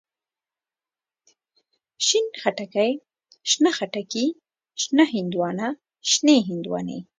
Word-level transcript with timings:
شين 2.05 2.25
خټکی، 2.41 2.91
شنه 3.51 3.71
خټکي، 3.77 4.27
شنه 4.81 5.03
هندواڼه، 5.13 5.67
شنې 6.11 6.37
هندواڼی. 6.49 6.99